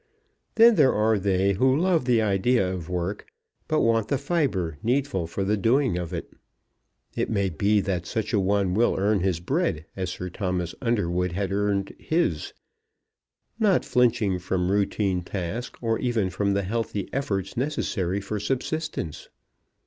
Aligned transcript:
Then 0.55 0.77
there 0.77 0.95
are 0.95 1.19
they 1.19 1.53
who 1.53 1.77
love 1.77 2.05
the 2.05 2.23
idea 2.23 2.67
of 2.67 2.89
work, 2.89 3.27
but 3.67 3.81
want 3.81 4.07
the 4.07 4.17
fibre 4.17 4.79
needful 4.81 5.27
for 5.27 5.43
the 5.43 5.55
doing 5.55 5.95
it. 5.95 6.33
It 7.15 7.29
may 7.29 7.49
be 7.49 7.81
that 7.81 8.07
such 8.07 8.33
a 8.33 8.39
one 8.39 8.73
will 8.73 8.95
earn 8.97 9.19
his 9.19 9.39
bread 9.39 9.85
as 9.95 10.09
Sir 10.09 10.31
Thomas 10.31 10.73
Underwood 10.81 11.33
had 11.33 11.51
earned 11.53 11.93
his, 11.99 12.51
not 13.59 13.85
flinching 13.85 14.39
from 14.39 14.71
routine 14.71 15.21
task 15.21 15.77
or 15.83 15.99
even 15.99 16.31
from 16.31 16.53
the 16.55 16.63
healthy 16.63 17.07
efforts 17.13 17.55
necessary 17.55 18.19
for 18.19 18.39
subsistence. 18.39 19.29